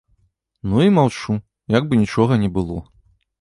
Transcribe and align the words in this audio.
Ну 0.71 0.79
і 0.85 0.93
маўчу, 0.95 1.35
як 1.77 1.83
бы 1.93 2.01
нічога 2.01 2.33
не 2.47 2.51
было. 2.57 2.79